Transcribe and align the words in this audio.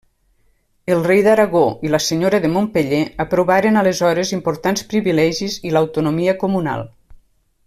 El 0.93 1.03
rei 1.09 1.19
d'Aragó 1.27 1.61
i 1.89 1.91
la 1.95 1.99
senyora 2.05 2.39
de 2.47 2.51
Montpeller 2.55 3.03
aprovaren 3.27 3.79
aleshores 3.85 4.35
importants 4.39 4.85
privilegis 4.95 5.63
i 5.71 5.77
l'autonomia 5.79 6.39
comunal. 6.45 6.89